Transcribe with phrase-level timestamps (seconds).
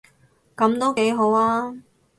[0.57, 1.79] 噉都幾好吖